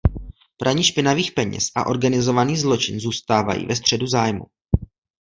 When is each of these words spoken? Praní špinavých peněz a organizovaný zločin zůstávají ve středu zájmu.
Praní 0.57 0.83
špinavých 0.83 1.31
peněz 1.31 1.65
a 1.75 1.85
organizovaný 1.87 2.57
zločin 2.57 2.99
zůstávají 2.99 3.65
ve 3.65 3.75
středu 3.75 4.07
zájmu. 4.07 4.43